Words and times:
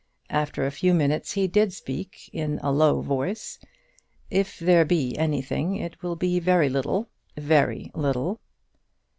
After 0.31 0.65
a 0.65 0.71
few 0.71 0.95
minutes 0.95 1.33
he 1.33 1.47
did 1.47 1.73
speak 1.73 2.27
in 2.33 2.57
a 2.63 2.71
low 2.71 3.01
voice. 3.01 3.59
"If 4.31 4.57
there 4.57 4.83
be 4.83 5.15
anything, 5.15 5.75
it 5.75 6.01
will 6.01 6.15
be 6.15 6.39
very 6.39 6.69
little, 6.69 7.07
very 7.37 7.91
little." 7.93 8.39